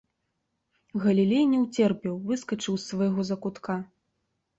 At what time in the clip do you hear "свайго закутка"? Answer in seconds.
2.87-3.77